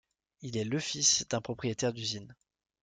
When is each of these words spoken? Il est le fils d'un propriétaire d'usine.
Il 0.41 0.57
est 0.57 0.63
le 0.63 0.79
fils 0.79 1.27
d'un 1.29 1.41
propriétaire 1.41 1.93
d'usine. 1.93 2.35